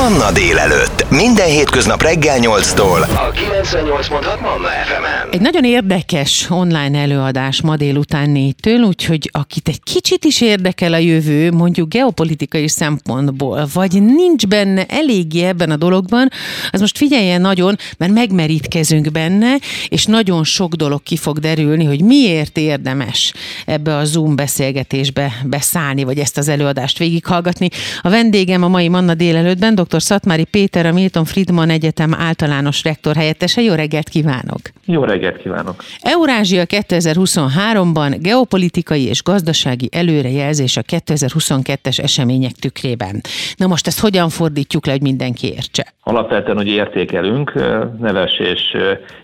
[0.00, 1.10] Manna délelőtt.
[1.10, 3.00] Minden hétköznap reggel 8-tól.
[3.02, 5.28] A 98.6 Manna FM-en.
[5.30, 10.96] Egy nagyon érdekes online előadás ma délután négytől, úgyhogy akit egy kicsit is érdekel a
[10.96, 16.28] jövő, mondjuk geopolitikai szempontból, vagy nincs benne eléggé ebben a dologban,
[16.70, 19.56] az most figyeljen nagyon, mert megmerítkezünk benne,
[19.88, 23.32] és nagyon sok dolog ki fog derülni, hogy miért érdemes
[23.66, 27.68] ebbe a Zoom beszélgetésbe beszállni, vagy ezt az előadást végighallgatni.
[28.00, 29.89] A vendégem a mai Manna délelőttben dr.
[29.98, 33.60] Szatmári Péter, a Milton Friedman Egyetem általános rektor helyettese.
[33.60, 34.60] Jó reggelt kívánok!
[34.84, 35.84] Jó reggelt kívánok!
[36.00, 43.20] Eurázsia 2023-ban geopolitikai és gazdasági előrejelzés a 2022-es események tükrében.
[43.56, 45.92] Na most ezt hogyan fordítjuk le, hogy mindenki értse?
[46.02, 47.54] Alapvetően, hogy értékelünk
[48.00, 48.76] neves és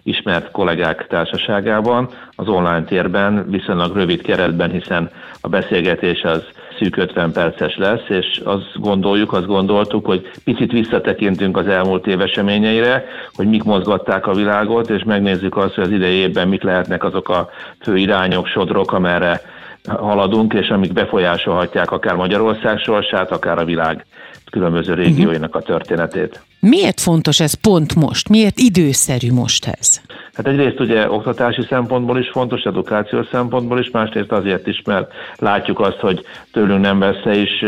[0.03, 5.11] ismert kollégák társaságában, az online térben, viszonylag rövid keretben, hiszen
[5.41, 6.43] a beszélgetés az
[6.79, 12.21] szűk 50 perces lesz, és azt gondoljuk, azt gondoltuk, hogy picit visszatekintünk az elmúlt év
[12.21, 13.05] eseményeire,
[13.35, 17.29] hogy mik mozgatták a világot, és megnézzük azt, hogy az idei évben mik lehetnek azok
[17.29, 17.49] a
[17.81, 19.41] fő irányok, sodrok, amerre
[19.89, 24.07] haladunk, és amik befolyásolhatják akár Magyarország sorsát, akár a világ
[24.51, 26.46] különböző régióinak a történetét.
[26.61, 28.29] Miért fontos ez pont most?
[28.29, 30.01] Miért időszerű most ez?
[30.35, 35.81] Hát egyrészt ugye oktatási szempontból is fontos, edukációs szempontból is, másrészt azért is, mert látjuk
[35.81, 37.65] azt, hogy tőlünk nem messze is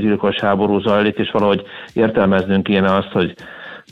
[0.00, 3.34] gyilkos háború zajlik, és valahogy értelmeznünk kéne azt, hogy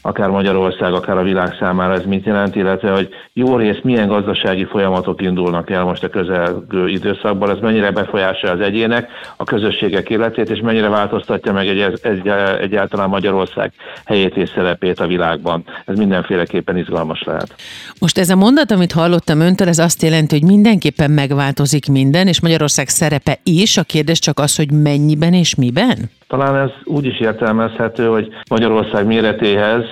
[0.03, 4.65] akár Magyarország, akár a világ számára ez mit jelent, illetve hogy jó rész milyen gazdasági
[4.65, 10.51] folyamatok indulnak el most a közelgő időszakban, ez mennyire befolyásolja az egyének, a közösségek életét,
[10.51, 12.29] és mennyire változtatja meg egy, egy,
[12.61, 13.73] egyáltalán Magyarország
[14.05, 15.65] helyét és szerepét a világban.
[15.85, 17.55] Ez mindenféleképpen izgalmas lehet.
[17.99, 22.41] Most ez a mondat, amit hallottam öntől, ez azt jelenti, hogy mindenképpen megváltozik minden, és
[22.41, 23.77] Magyarország szerepe is.
[23.77, 26.11] A kérdés csak az, hogy mennyiben és miben?
[26.29, 29.85] Talán ez úgy is értelmezhető, hogy Magyarország méretéhez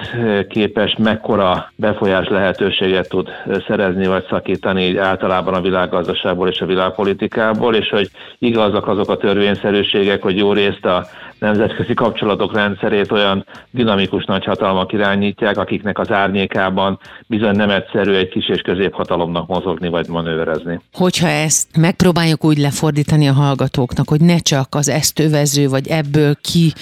[0.49, 3.29] képes mekkora befolyás lehetőséget tud
[3.67, 10.23] szerezni vagy szakítani általában a világgazdaságból és a világpolitikából, és hogy igazak azok a törvényszerűségek,
[10.23, 11.07] hogy jó részt a
[11.39, 18.49] nemzetközi kapcsolatok rendszerét olyan dinamikus nagyhatalmak irányítják, akiknek az árnyékában bizony nem egyszerű egy kis
[18.49, 20.81] és középhatalomnak mozogni vagy manőverezni.
[20.93, 26.26] Hogyha ezt megpróbáljuk úgy lefordítani a hallgatóknak, hogy ne csak az ezt övező vagy ebből
[26.41, 26.73] ki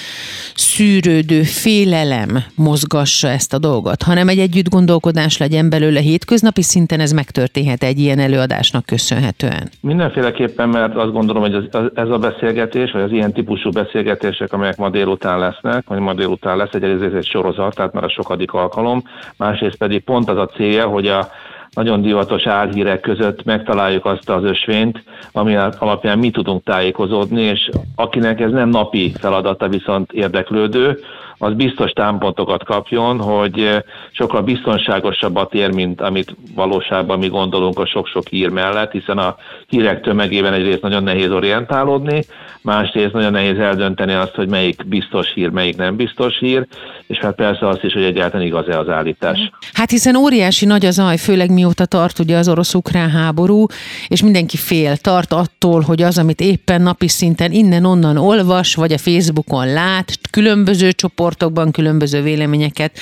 [0.54, 7.12] szűrődő félelem mozgassa ezt a dolgot, hanem egy együtt gondolkodás legyen belőle hétköznapi szinten, ez
[7.12, 9.70] megtörténhet egy ilyen előadásnak köszönhetően.
[9.80, 14.76] Mindenféleképpen, mert azt gondolom, hogy ez a beszélgetés, vagy az ilyen típusú beszélgetés beszélgetések, amelyek
[14.76, 18.52] ma délután lesznek, vagy ma délután lesz egy, ez egy sorozat, tehát már a sokadik
[18.52, 19.02] alkalom,
[19.36, 21.28] másrészt pedig pont az a célja, hogy a
[21.74, 25.02] nagyon divatos álhírek között megtaláljuk azt az ösvényt,
[25.32, 30.98] ami alapján mi tudunk tájékozódni, és akinek ez nem napi feladata, viszont érdeklődő,
[31.38, 33.80] az biztos támpontokat kapjon, hogy eh,
[34.12, 39.36] sokkal biztonságosabbat ér, mint amit valóságban mi gondolunk a sok-sok hír mellett, hiszen a
[39.68, 42.24] hírek tömegében egyrészt nagyon nehéz orientálódni,
[42.62, 46.66] másrészt nagyon nehéz eldönteni azt, hogy melyik biztos hír, melyik nem biztos hír,
[47.06, 49.50] és hát persze azt is, hogy egyáltalán igaz-e az állítás.
[49.72, 53.66] Hát hiszen óriási nagy az aj, főleg mióta tart ugye az orosz-ukrán háború,
[54.08, 58.98] és mindenki fél, tart attól, hogy az, amit éppen napi szinten innen-onnan olvas, vagy a
[58.98, 62.98] Facebookon lát, különböző csoportokban különböző véleményeket,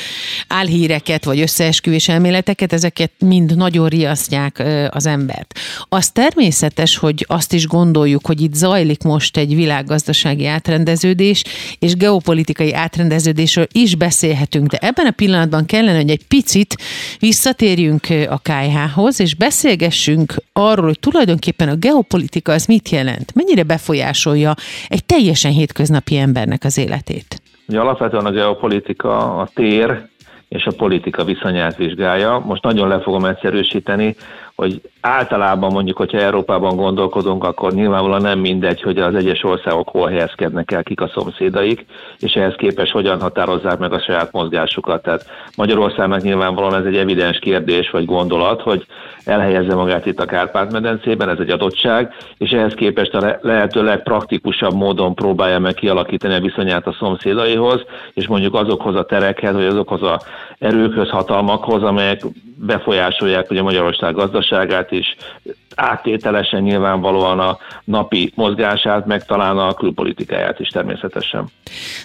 [0.49, 5.59] álhíreket, vagy összeesküvés elméleteket, ezeket mind nagyon riasztják az embert.
[5.89, 11.45] Az természetes, hogy azt is gondoljuk, hogy itt zajlik most egy világgazdasági átrendeződés,
[11.79, 16.77] és geopolitikai átrendeződésről is beszélhetünk, de ebben a pillanatban kellene, hogy egy picit
[17.19, 24.55] visszatérjünk a KH-hoz, és beszélgessünk arról, hogy tulajdonképpen a geopolitika az mit jelent, mennyire befolyásolja
[24.89, 27.22] egy teljesen hétköznapi embernek az életét.
[27.69, 30.09] Ugye alapvetően a geopolitika a tér
[30.49, 32.39] és a politika viszonyát vizsgálja.
[32.39, 34.17] Most nagyon le fogom egyszerűsíteni,
[34.63, 40.09] hogy általában mondjuk, hogyha Európában gondolkodunk, akkor nyilvánvalóan nem mindegy, hogy az egyes országok hol
[40.09, 41.87] helyezkednek el, kik a szomszédaik,
[42.19, 45.03] és ehhez képest hogyan határozzák meg a saját mozgásukat.
[45.03, 45.27] Tehát
[45.57, 48.87] Magyarországnak nyilvánvalóan ez egy evidens kérdés vagy gondolat, hogy
[49.25, 55.15] elhelyezze magát itt a Kárpát-medencében, ez egy adottság, és ehhez képest a lehető legpraktikusabb módon
[55.15, 57.83] próbálja meg kialakítani a viszonyát a szomszédaihoz,
[58.15, 60.21] és mondjuk azokhoz a terekhez, vagy azokhoz a
[60.59, 62.21] erőkhöz, hatalmakhoz, amelyek
[62.67, 65.17] befolyásolják ugye Magyarország gazdaságát is,
[65.77, 71.51] áttételesen nyilvánvalóan a napi mozgását, meg talán a külpolitikáját is természetesen.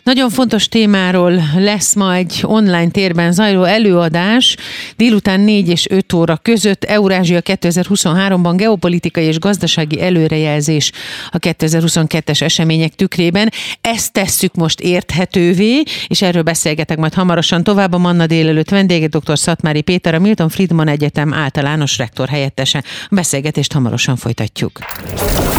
[0.03, 4.57] Nagyon fontos témáról lesz ma egy online térben zajló előadás.
[4.95, 10.91] Délután 4 és 5 óra között Eurázsia 2023-ban geopolitikai és gazdasági előrejelzés
[11.29, 13.49] a 2022-es események tükrében.
[13.81, 17.93] Ezt tesszük most érthetővé, és erről beszélgetek majd hamarosan tovább.
[17.93, 19.37] A Manna délelőtt vendége dr.
[19.37, 22.83] Szatmári Péter, a Milton Friedman Egyetem általános rektor helyettese.
[23.09, 23.15] A
[23.57, 24.79] beszélgetést hamarosan folytatjuk.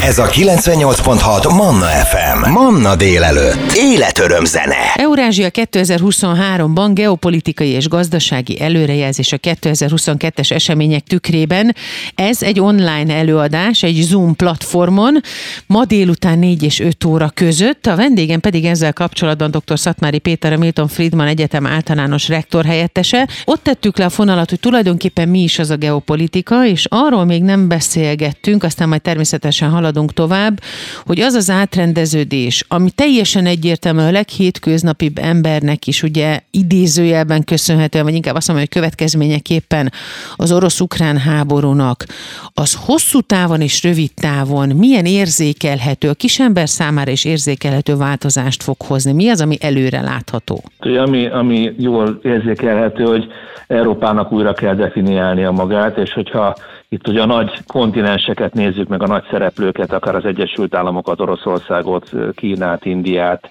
[0.02, 2.50] Ez a 98.6 Manna FM.
[2.50, 3.72] Manna délelőtt.
[3.74, 4.92] Életöröm zene.
[4.94, 11.74] Eurázsia 2023-ban geopolitikai és gazdasági előrejelzés a 2022-es események tükrében.
[12.14, 15.20] Ez egy online előadás, egy Zoom platformon,
[15.66, 17.86] ma délután 4 és 5 óra között.
[17.86, 19.78] A vendégem pedig ezzel kapcsolatban dr.
[19.78, 23.28] Szatmári Péter, a Milton Friedman Egyetem általános rektor helyettese.
[23.44, 27.42] Ott tettük le a fonalat, hogy tulajdonképpen mi is az a geopolitika, és arról még
[27.42, 30.60] nem beszélgettünk, aztán majd természetesen haladunk tovább,
[31.04, 38.14] hogy az az átrendeződés, ami teljesen egyértelmű a leghétköznapibb embernek is ugye idézőjelben köszönhetően, vagy
[38.14, 39.92] inkább azt mondom, hogy következményeképpen
[40.36, 42.04] az orosz-ukrán háborúnak,
[42.54, 48.76] az hosszú távon és rövid távon milyen érzékelhető, a kisember számára is érzékelhető változást fog
[48.82, 49.12] hozni?
[49.12, 50.62] Mi az, ami előre látható?
[50.78, 53.26] Ami, ami jól érzékelhető, hogy
[53.66, 56.54] Európának újra kell definiálnia magát, és hogyha
[56.88, 62.10] itt ugye a nagy kontinenseket nézzük, meg a nagy szereplőket, akár az Egyesült Államokat, Oroszországot,
[62.34, 63.50] Kínát, Indiát,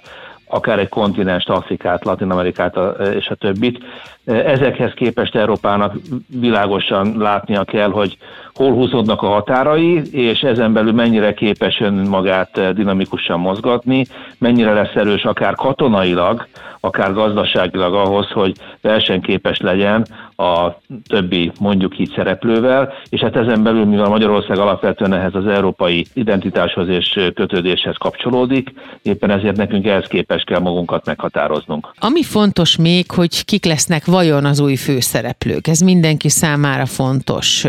[0.50, 2.78] akár egy kontinenst, Afrikát, Latin Amerikát
[3.14, 3.84] és a többit.
[4.26, 5.96] Ezekhez képest Európának
[6.40, 8.18] világosan látnia kell, hogy
[8.54, 14.06] hol húzódnak a határai, és ezen belül mennyire képes önmagát dinamikusan mozgatni,
[14.38, 16.48] mennyire lesz erős akár katonailag,
[16.80, 20.06] akár gazdaságilag ahhoz, hogy versenyképes legyen
[20.38, 26.06] a többi mondjuk így szereplővel, és hát ezen belül, mivel Magyarország alapvetően ehhez az európai
[26.14, 31.94] identitáshoz és kötődéshez kapcsolódik, éppen ezért nekünk ehhez képes kell magunkat meghatároznunk.
[32.00, 37.66] Ami fontos még, hogy kik lesznek vajon az új főszereplők, ez mindenki számára fontos.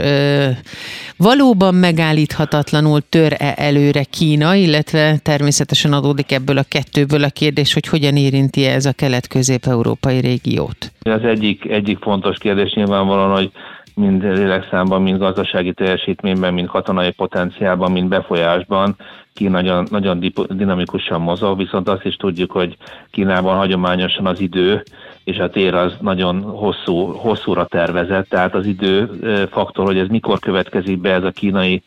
[1.17, 8.17] Valóban megállíthatatlanul tör-e előre Kína, illetve természetesen adódik ebből a kettőből a kérdés, hogy hogyan
[8.17, 10.93] érinti ez a kelet-közép-európai régiót?
[11.03, 13.51] Az egyik, egyik fontos kérdés nyilvánvalóan, hogy
[13.95, 18.97] mind lélekszámban, mind gazdasági teljesítményben, mind katonai potenciálban, mind befolyásban
[19.39, 22.77] Kína nagyon, nagyon dinamikusan mozog, viszont azt is tudjuk, hogy
[23.11, 24.83] Kínában hagyományosan az idő
[25.25, 29.11] és a tér az nagyon hosszú, hosszúra tervezett, tehát az idő
[29.51, 31.83] faktor, hogy ez mikor következik be ez a kínai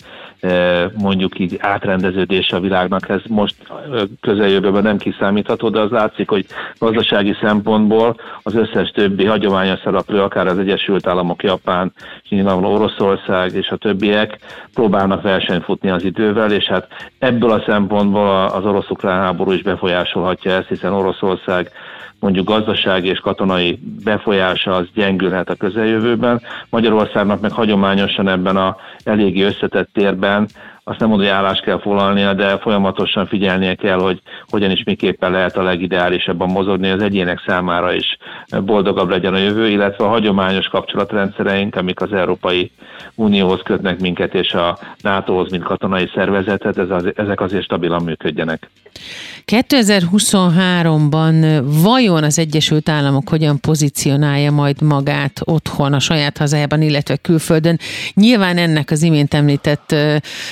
[0.98, 3.56] mondjuk így átrendeződés a világnak, ez most
[4.22, 6.46] közeljövőben nem kiszámítható, de az látszik, hogy
[6.80, 11.94] gazdasági szempontból az összes többi hagyományos szereplő, akár az Egyesült Államok, Japán,
[12.30, 14.38] nyilvánvalóan Oroszország és a többiek
[14.74, 16.88] próbálnak versenyt futni az idővel, és hát
[17.42, 21.72] ebből a szempontból az orosz-ukrán háború is befolyásolhatja ezt, hiszen Oroszország
[22.22, 26.42] mondjuk gazdasági és katonai befolyása az gyengülhet a közeljövőben.
[26.70, 30.48] Magyarországnak meg hagyományosan ebben a eléggé összetett térben
[30.84, 35.32] azt nem mondom, hogy állást kell foglalnia, de folyamatosan figyelnie kell, hogy hogyan is miképpen
[35.32, 38.18] lehet a legideálisabban mozogni az egyének számára is
[38.66, 42.72] boldogabb legyen a jövő, illetve a hagyományos kapcsolatrendszereink, amik az Európai
[43.16, 48.70] Unióhoz kötnek minket, és a NATO-hoz, mint katonai szervezetet, ez az, ezek azért stabilan működjenek.
[49.46, 57.80] 2023-ban vajon az Egyesült Államok hogyan pozícionálja majd magát otthon, a saját hazájában, illetve külföldön?
[58.14, 59.96] Nyilván ennek az imént említett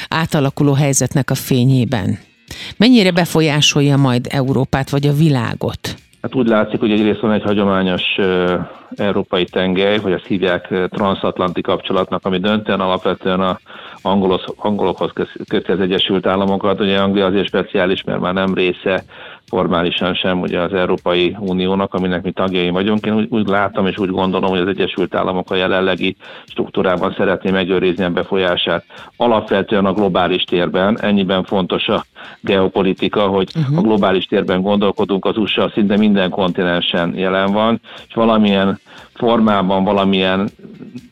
[0.07, 2.19] átalakuló helyzetnek a fényében.
[2.77, 5.95] Mennyire befolyásolja majd Európát vagy a világot?
[6.21, 8.03] Hát úgy látszik, hogy egyrészt van egy hagyományos
[8.95, 13.59] európai tengely, vagy azt hívják transatlanti kapcsolatnak, ami döntően alapvetően a
[14.01, 15.11] angolos, angolokhoz
[15.47, 16.79] köti az Egyesült Államokat.
[16.79, 19.03] Ugye Anglia azért speciális, mert már nem része
[19.49, 23.05] formálisan sem ugye az Európai Uniónak, aminek mi tagjai vagyunk.
[23.05, 26.15] Én úgy, úgy látom és úgy gondolom, hogy az Egyesült Államok a jelenlegi
[26.45, 28.85] struktúrában szeretné megőrizni a befolyását.
[29.17, 32.05] Alapvetően a globális térben, ennyiben fontos a
[32.41, 33.77] geopolitika, hogy uh-huh.
[33.77, 38.79] a globális térben gondolkodunk, az USA szinte minden kontinensen jelen van, és valamilyen
[39.13, 40.49] formában, valamilyen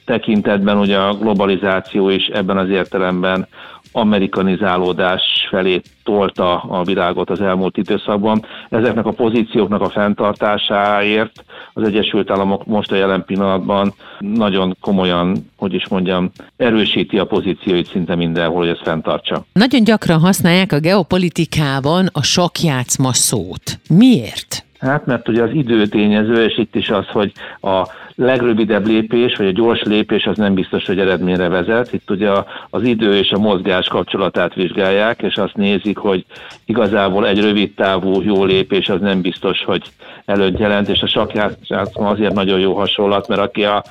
[0.05, 3.47] tekintetben ugye a globalizáció is ebben az értelemben
[3.91, 8.45] amerikanizálódás felé tolta a világot az elmúlt időszakban.
[8.69, 11.43] Ezeknek a pozícióknak a fenntartásáért
[11.77, 17.89] az Egyesült Államok most a jelen pillanatban nagyon komolyan, hogy is mondjam, erősíti a pozícióit
[17.89, 19.45] szinte mindenhol, hogy ezt fenntartsa.
[19.53, 23.79] Nagyon gyakran használják a geopolitikában a sakjátszma szót.
[23.89, 24.65] Miért?
[24.79, 27.31] Hát mert ugye az időtényező, és itt is az, hogy
[27.61, 31.93] a legrövidebb lépés, vagy a gyors lépés az nem biztos, hogy eredményre vezet.
[31.93, 32.29] Itt ugye
[32.69, 36.25] az idő és a mozgás kapcsolatát vizsgálják, és azt nézik, hogy
[36.65, 39.81] igazából egy rövid távú jó lépés az nem biztos, hogy
[40.25, 43.83] előtt jelent, és a sakjátszma azért nagyon jó hasonlat, mert aki a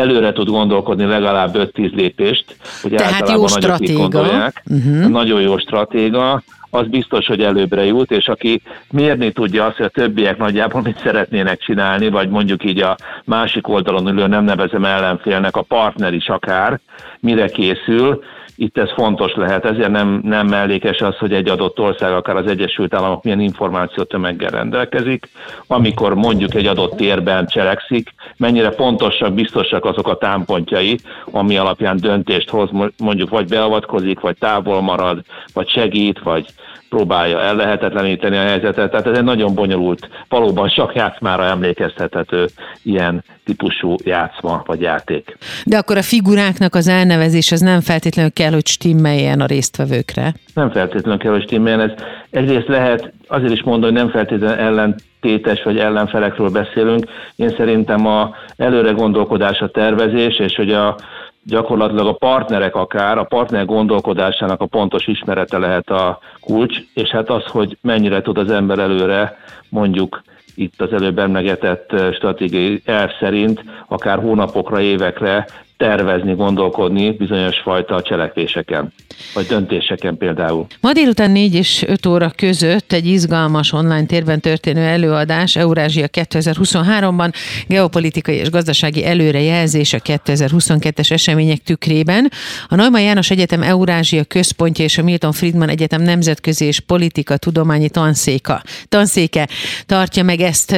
[0.00, 2.44] előre tud gondolkodni legalább 5-10 lépést,
[2.82, 4.52] hogy Tehát jó stratéga.
[4.70, 5.08] Uh-huh.
[5.08, 9.88] Nagyon jó stratéga, az biztos, hogy előbbre jut, és aki mérni tudja azt, hogy a
[9.88, 15.56] többiek nagyjából mit szeretnének csinálni, vagy mondjuk így a másik oldalon ülő, nem nevezem ellenfélnek,
[15.56, 16.80] a partner is akár,
[17.20, 18.22] mire készül,
[18.60, 22.46] itt ez fontos lehet, ezért nem, nem mellékes az, hogy egy adott ország, akár az
[22.46, 25.28] Egyesült Államok milyen információ tömeggel rendelkezik,
[25.66, 30.98] amikor mondjuk egy adott térben cselekszik, mennyire pontosak, biztosak azok a támpontjai,
[31.30, 35.20] ami alapján döntést hoz, mondjuk vagy beavatkozik, vagy távol marad,
[35.52, 36.46] vagy segít, vagy
[36.90, 38.90] próbálja ellehetetleníteni a helyzetet.
[38.90, 42.46] Tehát ez egy nagyon bonyolult, valóban csak játszmára emlékeztethető
[42.82, 45.36] ilyen típusú játszma vagy játék.
[45.64, 50.34] De akkor a figuráknak az elnevezés az nem feltétlenül kell, hogy stimmeljen a résztvevőkre?
[50.54, 51.80] Nem feltétlenül kell, hogy stimmeljen.
[51.80, 51.90] Ez
[52.30, 57.04] egyrészt lehet, azért is mondom, hogy nem feltétlenül ellentétes vagy ellenfelekről beszélünk.
[57.36, 60.96] Én szerintem a előre gondolkodás, a tervezés, és hogy a
[61.42, 67.30] gyakorlatilag a partnerek akár, a partner gondolkodásának a pontos ismerete lehet a kulcs, és hát
[67.30, 69.36] az, hogy mennyire tud az ember előre
[69.68, 70.22] mondjuk
[70.54, 75.46] itt az előbb emlegetett stratégiai elv szerint akár hónapokra, évekre
[75.80, 78.92] tervezni, gondolkodni bizonyos fajta cselekvéseken,
[79.34, 80.66] vagy döntéseken például.
[80.80, 87.32] Ma délután 4 és 5 óra között egy izgalmas online térben történő előadás Eurázsia 2023-ban
[87.66, 92.30] geopolitikai és gazdasági előrejelzés a 2022-es események tükrében.
[92.68, 97.88] A Neumann János Egyetem Eurázsia központja és a Milton Friedman Egyetem nemzetközi és politika tudományi
[97.88, 99.48] tanszéka, tanszéke
[99.86, 100.76] tartja meg ezt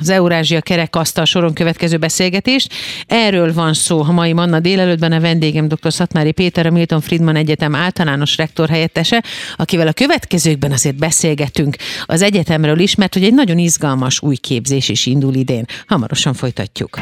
[0.00, 2.72] az Eurázsia kerekasztal soron következő beszélgetést.
[3.06, 5.92] Erről van szó, ha mai Manna délelőttben a vendégem dr.
[5.92, 9.22] Szatmári Péter, a Milton Friedman Egyetem általános rektor helyettese,
[9.56, 14.88] akivel a következőkben azért beszélgetünk az egyetemről is, mert hogy egy nagyon izgalmas új képzés
[14.88, 15.64] is indul idén.
[15.86, 16.98] Hamarosan folytatjuk.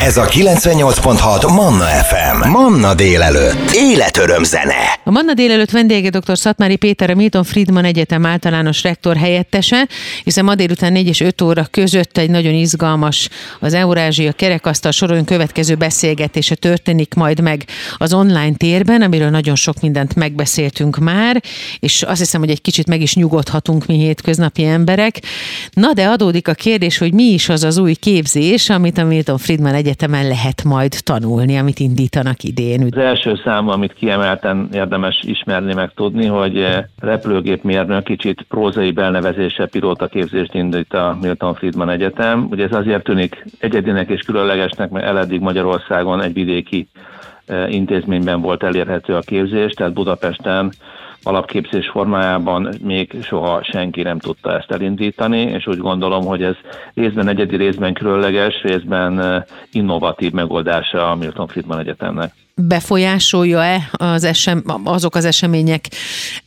[0.00, 2.48] Ez a 98.6 Manna FM.
[2.48, 3.70] Manna délelőtt.
[3.72, 5.00] Életöröm zene.
[5.04, 6.38] A Manna délelőtt vendége dr.
[6.38, 9.88] Szatmári Péter, a Milton Friedman Egyetem általános rektor helyettese,
[10.24, 13.28] hiszen ma délután 4 és 5 óra között egy nagyon izgalmas
[13.60, 17.64] az Eurázsia kerekasztal soron következő beszélgetés beszélgetése történik majd meg
[17.96, 21.42] az online térben, amiről nagyon sok mindent megbeszéltünk már,
[21.80, 25.20] és azt hiszem, hogy egy kicsit meg is nyugodhatunk mi hétköznapi emberek.
[25.72, 29.38] Na de adódik a kérdés, hogy mi is az az új képzés, amit a Milton
[29.38, 32.88] Friedman Egyetemen lehet majd tanulni, amit indítanak idén.
[32.90, 39.66] Az első szám, amit kiemelten érdemes ismerni, meg tudni, hogy eh, repülőgépmérnök kicsit prózai belnevezése
[39.66, 42.46] pilótaképzést indít a Milton Friedman Egyetem.
[42.50, 46.88] Ugye ez azért tűnik egyedinek és különlegesnek, mert eleddig Magyarországon egy vidéki
[47.46, 50.72] e, intézményben volt elérhető a képzés, tehát Budapesten
[51.22, 56.56] alapképzés formájában még soha senki nem tudta ezt elindítani, és úgy gondolom, hogy ez
[56.94, 64.62] részben egyedi, részben különleges, részben e, innovatív megoldása a Milton Friedman Egyetemnek befolyásolja-e az esem,
[64.84, 65.84] azok az események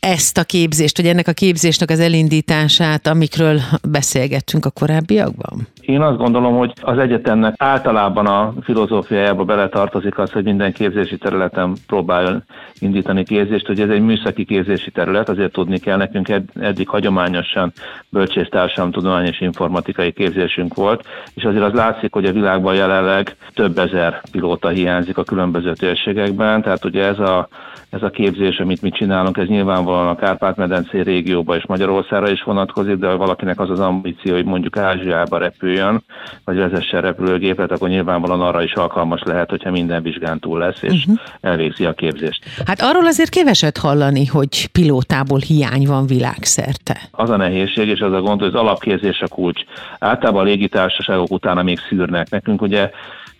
[0.00, 3.60] ezt a képzést, vagy ennek a képzésnek az elindítását, amikről
[3.90, 5.68] beszélgettünk a korábbiakban?
[5.80, 11.76] Én azt gondolom, hogy az egyetemnek általában a filozófiájába beletartozik az, hogy minden képzési területen
[11.86, 12.44] próbáljon
[12.78, 17.72] indítani képzést, hogy ez egy műszaki képzési terület, azért tudni kell nekünk eddig hagyományosan
[18.08, 23.78] bölcsésztársam tudomány és informatikai képzésünk volt, és azért az látszik, hogy a világban jelenleg több
[23.78, 25.72] ezer pilóta hiányzik a különböző
[26.04, 27.48] térségekben, tehát ugye ez a,
[27.90, 32.96] ez a képzés, amit mi csinálunk, ez nyilvánvalóan a Kárpát-medencé régióba és Magyarországra is vonatkozik,
[32.96, 36.04] de ha valakinek az az ambíció, hogy mondjuk Ázsiába repüljön,
[36.44, 40.92] vagy vezessen repülőgépet, akkor nyilvánvalóan arra is alkalmas lehet, hogyha minden vizsgán túl lesz, és
[40.92, 41.18] uh-huh.
[41.40, 42.44] elvégzi a képzést.
[42.66, 46.96] Hát arról azért keveset hallani, hogy pilótából hiány van világszerte.
[47.10, 49.60] Az a nehézség, és az a gond, hogy az alapképzés a kulcs.
[49.98, 52.30] Általában a légitársaságok utána még szűrnek.
[52.30, 52.90] Nekünk ugye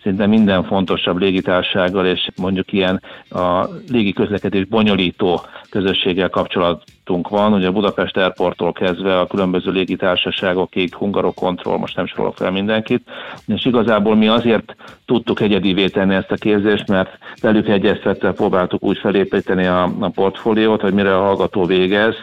[0.03, 7.53] szinte minden fontosabb légitársággal és mondjuk ilyen a légi közlekedés bonyolító közösséggel kapcsolatunk van.
[7.53, 13.09] Ugye a Budapest Airporttól kezdve a különböző légitársaságokig, Hungarokontroll, most nem sorolok fel mindenkit,
[13.47, 14.75] és igazából mi azért
[15.05, 20.81] tudtuk egyedivé tenni ezt a képzést, mert velük egyeztetve próbáltuk úgy felépíteni a, a portfóliót,
[20.81, 22.15] hogy mire a hallgató végez,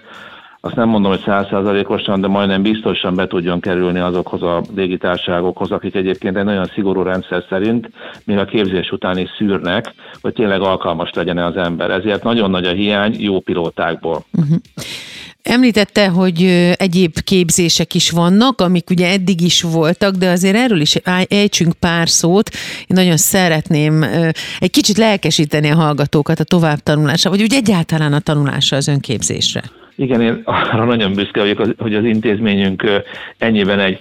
[0.67, 5.95] azt nem mondom, hogy százszázalékosan, de majdnem biztosan be tudjon kerülni azokhoz a légitárságokhoz, akik
[5.95, 7.91] egyébként egy nagyon szigorú rendszer szerint
[8.25, 11.91] még a képzés után is szűrnek, hogy tényleg alkalmas legyen az ember.
[11.91, 14.25] Ezért nagyon nagy a hiány jó pilótákból.
[14.33, 14.57] Uh-huh.
[15.43, 16.43] Említette, hogy
[16.77, 20.95] egyéb képzések is vannak, amik ugye eddig is voltak, de azért erről is
[21.29, 22.51] ejtsünk pár szót.
[22.81, 24.03] Én nagyon szeretném
[24.59, 29.63] egy kicsit lelkesíteni a hallgatókat a továbbtanulásra, vagy úgy egyáltalán a tanulásra az önképzésre.
[29.97, 33.03] Igen, én arra nagyon büszke vagyok, hogy az intézményünk
[33.39, 34.01] ennyiben egy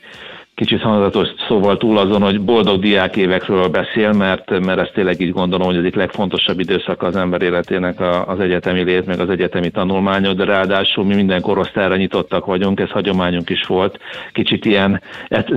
[0.55, 5.67] kicsit hangzatos szóval túl azon, hogy boldog diákévekről beszél, mert, mert ezt tényleg így gondolom,
[5.67, 10.33] hogy az egyik legfontosabb időszak az ember életének az egyetemi lét, meg az egyetemi tanulmányok,
[10.33, 13.99] de ráadásul mi minden korosztályra nyitottak vagyunk, ez hagyományunk is volt.
[14.31, 15.01] Kicsit ilyen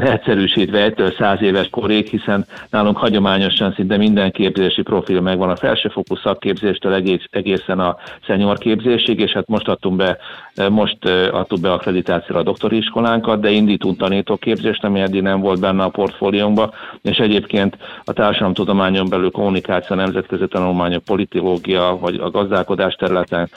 [0.00, 6.17] egyszerűsítve egytől száz éves korig, hiszen nálunk hagyományosan szinte minden képzési profil megvan a felsőfokú
[6.17, 10.19] szakképzéstől egész, egészen a senior képzésig, és hát most adtunk be,
[10.70, 15.82] most adtuk be akkreditációra a doktori iskolánkat, de indítunk tanítóképzést, ami eddig nem volt benne
[15.82, 16.72] a portfóliónkban,
[17.02, 23.48] és egyébként a társadalomtudományon belül kommunikáció, nemzetközi tanulmányok, politológia, vagy a gazdálkodás területen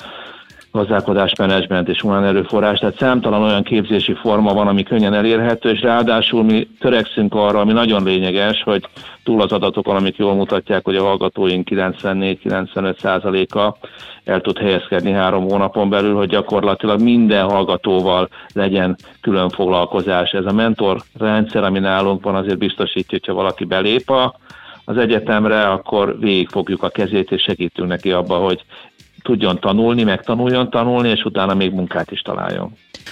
[0.71, 5.81] gazdálkodás, menedzsment és humán erőforrás, tehát számtalan olyan képzési forma van, ami könnyen elérhető, és
[5.81, 8.87] ráadásul mi törekszünk arra, ami nagyon lényeges, hogy
[9.23, 13.77] túl az adatokon, amik jól mutatják, hogy a hallgatóink 94-95 százaléka
[14.23, 20.31] el tud helyezkedni három hónapon belül, hogy gyakorlatilag minden hallgatóval legyen külön foglalkozás.
[20.31, 24.35] Ez a mentor rendszer, ami nálunk van, azért biztosítja, hogyha valaki belép a
[24.85, 28.63] az egyetemre, akkor végigfogjuk a kezét, és segítünk neki abba, hogy
[29.23, 32.71] tudjon tanulni, megtanuljon tanulni, és utána még munkát is találjon.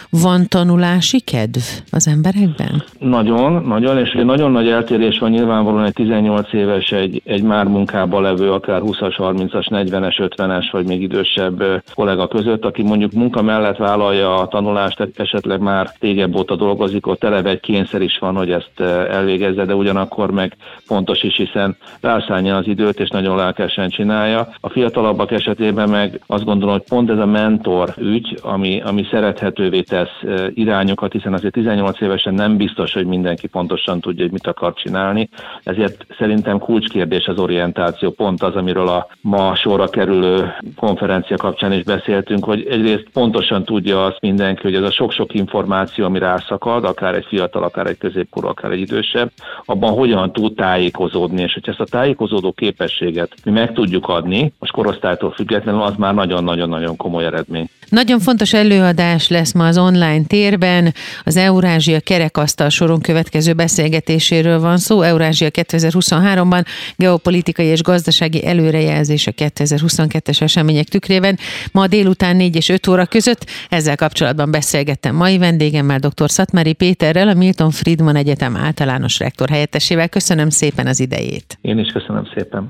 [0.10, 1.60] Van tanulási kedv
[1.92, 2.84] az emberekben?
[3.00, 8.22] Nagyon, nagyon, és nagyon nagy eltérés van nyilvánvalóan egy 18 éves, egy, egy már munkában
[8.22, 13.78] levő, akár 20-as, 30-as, 40-es, 50-es, vagy még idősebb kollega között, aki mondjuk munka mellett
[13.78, 18.52] vállalja a tanulást, esetleg már régebb óta dolgozik, ott eleve egy kényszer is van, hogy
[18.52, 24.50] ezt elvégezze, de ugyanakkor meg fontos is, hiszen rászállja az időt, és nagyon lelkesen csinálja.
[24.60, 29.82] A fiatalabbak esetében meg azt gondolom, hogy pont ez a mentor ügy, ami, ami szerethetővé
[29.82, 30.18] tesz
[30.54, 35.30] irányokat, hiszen azért 18 évesen nem biztos, hogy mindenki pontosan tudja, hogy mit akar csinálni.
[35.64, 41.84] Ezért szerintem kulcskérdés az orientáció, pont az, amiről a ma sorra kerülő konferencia kapcsán is
[41.84, 47.16] beszéltünk, hogy egyrészt pontosan tudja azt mindenki, hogy ez a sok-sok információ, ami rászakad, akár
[47.16, 49.32] egy fiatal, akár egy középkorú, akár egy idősebb,
[49.66, 54.72] abban hogyan tud tájékozódni, és hogy ezt a tájékozódó képességet mi meg tudjuk adni, most
[54.72, 57.70] korosztálytól függetlenül, az már nagyon-nagyon-nagyon komoly eredmény.
[57.90, 60.94] Nagyon fontos előadás lesz ma az online térben.
[61.24, 65.02] Az Eurázsia kerekasztal soron következő beszélgetéséről van szó.
[65.02, 66.66] Eurázsia 2023-ban
[66.96, 71.38] geopolitikai és gazdasági előrejelzés a 2022-es események tükrében.
[71.72, 76.30] Ma délután 4 és 5 óra között ezzel kapcsolatban beszélgettem mai vendégemmel, dr.
[76.30, 80.10] Szatmári Péterrel, a Milton Friedman Egyetem általános rektor helyettesével.
[80.10, 81.58] Köszönöm szépen az idejét.
[81.62, 82.70] Én is köszönöm szépen.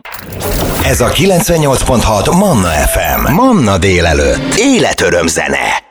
[0.83, 2.71] Ez a 98.6 Manna
[3.09, 3.33] FM.
[3.33, 4.55] Manna délelőtt.
[4.55, 5.88] Életöröm zene.